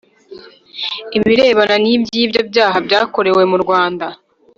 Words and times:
Ibirebana 1.17 1.75
n’ 1.83 1.85
iby 1.93 2.13
ibyo 2.23 2.41
byaha 2.49 2.77
byakorewe 2.85 3.41
mu 3.51 3.57
Rwanda 3.63 4.07